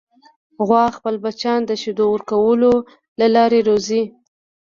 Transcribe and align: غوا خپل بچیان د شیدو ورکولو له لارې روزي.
غوا 0.67 0.85
خپل 0.97 1.15
بچیان 1.23 1.61
د 1.65 1.71
شیدو 1.81 2.05
ورکولو 2.13 2.73
له 3.19 3.27
لارې 3.35 3.59
روزي. 3.67 4.03